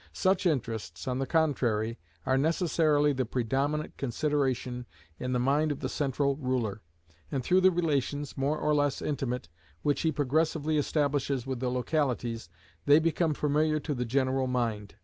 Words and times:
Such 0.13 0.47
interests, 0.47 1.07
on 1.07 1.19
the 1.19 1.27
contrary, 1.27 1.99
are 2.25 2.35
necessarily 2.35 3.13
the 3.13 3.23
predominant 3.23 3.97
consideration 3.97 4.87
in 5.19 5.31
the 5.31 5.39
mind 5.39 5.71
of 5.71 5.79
the 5.81 5.89
central 5.89 6.37
ruler; 6.37 6.81
and 7.31 7.43
through 7.43 7.61
the 7.61 7.69
relations, 7.69 8.35
more 8.35 8.57
or 8.57 8.73
less 8.73 9.03
intimate, 9.03 9.47
which 9.83 10.01
he 10.01 10.11
progressively 10.11 10.79
establishes 10.79 11.45
with 11.45 11.59
the 11.59 11.69
localities, 11.69 12.49
they 12.87 12.97
become 12.97 13.35
familiar 13.35 13.79
to 13.81 13.93
the 13.93 14.05
general 14.05 14.47
mind. 14.47 14.95